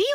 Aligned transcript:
be 0.00 0.09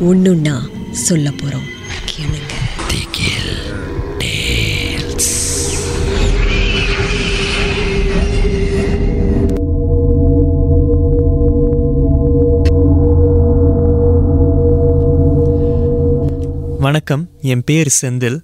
ஒண்ணுன்னா 0.00 0.58
சொல்ல 0.90 1.30
போறோம். 1.30 1.68
கேளுங்க. 2.04 2.48
வணக்கம். 16.78 17.28
என் 17.40 17.62
பேர் 17.64 17.94
செந்தில். 18.02 18.40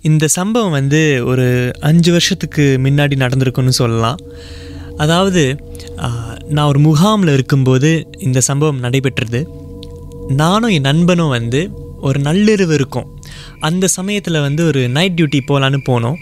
இந்த 0.00 0.26
சம்பவம் 0.26 0.70
வந்து 0.70 1.22
ஒரு 1.26 1.70
அஞ்சு 1.80 2.10
வருஷத்துக்கு 2.10 2.80
முன்னாடி 2.82 3.14
நடந்திருக்குன்னு 3.16 3.68
சொல்லலாம். 3.68 4.16
அதாவது 4.96 5.56
நான் 6.48 6.68
ஒரு 6.68 6.78
முகாமில் 6.78 7.32
இருக்கும்போது 7.32 8.06
இந்த 8.18 8.40
சம்பவம் 8.40 8.78
நடைபெற்றது. 8.78 9.62
நானும் 10.28 10.70
என் 10.70 10.80
நண்பனும் 10.80 11.28
வந்து 11.28 11.70
ஒரு 12.00 12.20
நள்ளிரவு 12.20 12.72
இருக்கும். 12.72 13.20
அந்த 13.60 13.86
சமயத்தில் 13.86 14.40
வந்து 14.40 14.66
ஒரு 14.66 14.88
நைட் 14.88 15.20
டியூட்டி 15.20 15.40
போகலான்னு 15.48 15.78
போனோம். 15.84 16.14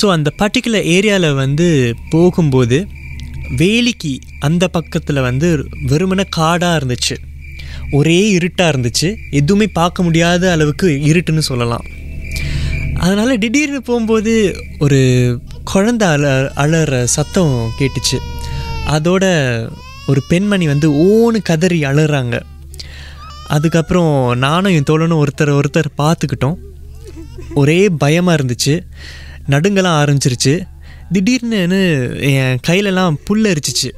ஸோ 0.00 0.06
அந்த 0.08 0.32
பர்டிகுலர் 0.38 0.84
ஏரியாவில் 0.84 1.34
வந்து 1.34 1.94
போகும்போது 2.10 2.86
வேலிக்கு 3.56 4.18
அந்த 4.38 4.68
பக்கத்தில் 4.68 5.20
வந்து 5.20 5.66
வெறுமன 5.86 6.24
காடாக 6.28 6.78
இருந்துச்சு. 6.78 7.16
ஒரே 7.90 8.28
இருட்டாக 8.28 8.78
இருந்துச்சு. 8.78 9.16
எதுவுமே 9.30 9.66
பார்க்க 9.66 10.02
முடியாத 10.02 10.52
அளவுக்கு 10.52 10.86
இருட்டுன்னு 10.86 11.38
சொல்லலாம். 11.38 11.84
அதனால் 12.98 13.38
திடீர்னு 13.38 13.82
போகும்போது 13.82 14.56
ஒரு 14.78 14.98
குழந்த 15.74 16.02
அல 16.02 16.52
அழற 16.56 17.04
சத்தம் 17.04 17.70
கேட்டுச்சு. 17.78 18.18
அதோட 18.86 19.24
ஒரு 20.06 20.22
பெண்மணி 20.28 20.66
வந்து 20.66 20.90
ஓன்னு 20.90 21.38
கதறி 21.42 21.84
அழுறாங்க. 21.84 22.40
அதுக்கப்புறம் 23.50 24.38
நானும் 24.38 24.72
என் 24.72 24.88
தோழனும் 24.90 25.22
ஒருத்தர் 25.22 25.60
ஒருத்தர் 25.60 25.96
பார்த்துக்கிட்டோம். 26.00 26.58
ஒரே 27.54 27.80
பயமாக 27.88 28.36
இருந்துச்சு. 28.36 28.74
நடுங்கலாம் 29.48 29.96
ஆரம்பிச்சிருச்சு. 30.00 30.54
திடீர்னு 31.12 31.60
என் 32.32 32.58
கையிலலாம் 32.68 33.14
புல் 33.24 33.46
அரிச்சிச்சு 33.52 33.88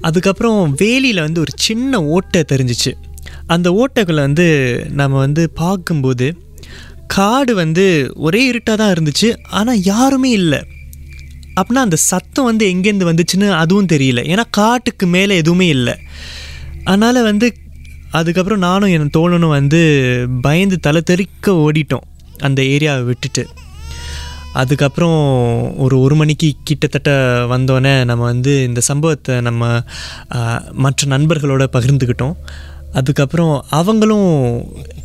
அதுக்கப்புறம் 0.00 0.60
வேலியில் 0.76 1.20
வந்து 1.20 1.40
ஒரு 1.40 1.52
சின்ன 1.56 2.00
ஓட்டை 2.04 2.40
தெரிஞ்சிச்சு. 2.52 2.92
அந்த 3.46 3.68
ஓட்டைக்குள்ளே 3.80 4.24
வந்து 4.28 4.46
நம்ம 4.90 5.18
வந்து 5.18 5.50
பார்க்கும்போது 5.50 6.26
காடு 7.06 7.54
வந்து 7.54 7.84
ஒரே 8.14 8.42
இருட்டாக 8.46 8.76
தான் 8.78 8.92
இருந்துச்சு. 8.92 9.28
ஆனால் 9.50 9.82
யாருமே 9.82 10.30
இல்லை. 10.30 10.60
அப்படின்னா 11.60 11.82
அந்த 11.86 11.96
சத்தம் 11.96 12.44
வந்து 12.44 12.66
எங்கேருந்து 12.66 13.08
வந்துச்சுன்னு 13.10 13.48
அதுவும் 13.62 13.90
தெரியல. 13.92 14.20
ஏன்னா 14.32 14.44
காட்டுக்கு 14.50 15.06
மேலே 15.06 15.36
எதுவுமே 15.36 15.66
இல்லை. 15.66 15.94
அதனால் 16.84 17.22
வந்து 17.22 17.46
அதுக்கப்புறம் 18.12 18.58
நானும் 18.58 18.88
என் 18.88 19.12
தோழனும் 19.16 19.56
வந்து 19.58 19.80
பயந்து 20.40 20.80
தலை 20.80 21.00
தெறிக்க 21.00 21.52
ஓடிட்டோம் 21.52 22.06
அந்த 22.38 22.62
ஏரியாவை 22.62 23.04
விட்டுட்டு. 23.04 23.42
அதுக்கப்புறம் 24.52 25.18
ஒரு 25.76 26.00
ஒரு 26.00 26.14
மணிக்கு 26.14 26.48
கிட்டத்தட்ட 26.64 27.10
வந்தோடனே 27.50 28.04
நம்ம 28.04 28.24
வந்து 28.24 28.62
இந்த 28.62 28.80
சம்பவத்தை 28.80 29.40
நம்ம 29.40 29.62
மற்ற 30.72 31.18
நண்பர்களோட 31.18 31.66
பகிர்ந்துக்கிட்டோம் 31.72 32.36
அதுக்கப்புறம் 32.92 33.64
அவங்களும் 33.68 34.28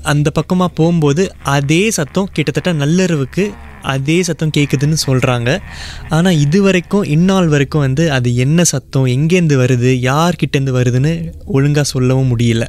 அந்த 0.01 0.29
பக்கமாக 0.29 0.73
போகும்போது 0.73 1.23
அதே 1.43 1.91
சத்தம் 1.91 2.29
கிட்டத்தட்ட 2.33 2.73
நள்ளிரவுக்கு 2.73 3.43
அதே 3.81 4.23
சத்தம் 4.23 4.51
கேட்குதுன்னு 4.57 4.97
சொல்கிறாங்க 5.07 5.59
ஆனால் 6.09 6.37
இது 6.37 6.61
வரைக்கும் 6.61 7.03
இந்நாள் 7.03 7.47
வரைக்கும் 7.47 7.81
வந்து 7.81 8.11
அது 8.11 8.35
என்ன 8.35 8.63
சத்தம் 8.63 9.05
எங்கேருந்து 9.05 9.57
வருது 9.63 9.91
யார்கிட்டேருந்து 10.09 10.73
வருதுன்னு 10.79 11.31
ஒழுங்காக 11.45 11.83
சொல்லவும் 11.83 12.37
முடியல. 12.37 12.65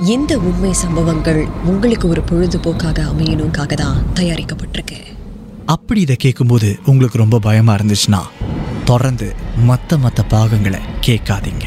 இந்த 0.00 0.38
உண்மை 0.38 0.72
சம்பவங்கள் 0.72 1.46
உங்களுக்கு 1.64 2.08
ஒரு 2.08 2.20
பொழுதுபோக்காக 2.20 2.98
அமையணுக்காக 3.12 3.74
தான் 3.74 4.02
தயாரிக்கப்பட்டிருக்கு. 4.14 4.98
அப்படி 5.64 6.00
இதை 6.00 6.16
கேட்கும்போது 6.16 6.78
உங்களுக்கு 6.86 7.18
ரொம்ப 7.18 7.38
பயமா 7.38 7.74
இருந்துச்சுன்னா 7.74 8.20
தொடர்ந்து 8.84 9.34
மற்ற 9.56 9.96
மற்ற 9.96 10.22
பாகங்களை 10.22 10.80
கேட்காதீங்க. 11.00 11.66